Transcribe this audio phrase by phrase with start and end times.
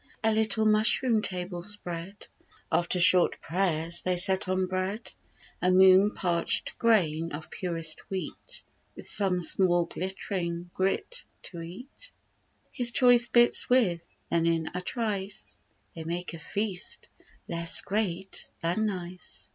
[0.23, 2.25] A little mushroom table spread,
[2.71, 5.13] After short prayers, they set on bread,
[5.61, 8.63] A moon parch'd grain of purest wheat,
[8.95, 12.11] With some small glitt'ring grit, to eat
[12.71, 15.59] His choice bits with; then in a trice
[15.93, 17.09] They make a feast
[17.47, 19.49] less great than nice.